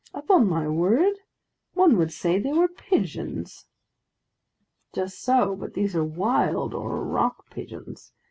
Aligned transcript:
"Upon 0.15 0.49
my 0.49 0.67
word, 0.67 1.13
one 1.75 1.95
would 1.97 2.11
say 2.11 2.39
they 2.39 2.53
were 2.53 2.67
pigeons!" 2.67 3.67
"Just 4.93 5.21
so, 5.21 5.55
but 5.55 5.75
these 5.75 5.95
are 5.95 6.03
wild 6.03 6.73
or 6.73 7.05
rock 7.05 7.51
pigeons. 7.51 8.11